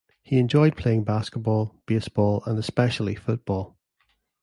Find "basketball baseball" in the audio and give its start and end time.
1.03-2.41